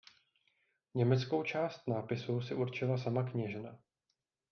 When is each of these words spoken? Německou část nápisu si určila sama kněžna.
Německou 0.93 1.43
část 1.43 1.87
nápisu 1.87 2.41
si 2.41 2.55
určila 2.55 2.97
sama 2.97 3.23
kněžna. 3.23 3.79